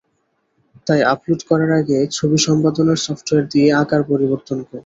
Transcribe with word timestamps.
তাই 0.87 1.01
আপলোড 1.13 1.41
করার 1.49 1.71
আগে 1.79 1.97
ছবি 2.11 2.37
সম্পাদনার 2.47 2.99
সফটওয়্যার 3.05 3.45
দিয়ে 3.53 3.69
আকার 3.81 4.01
পরিবর্তন 4.11 4.57
করুন। 4.61 4.79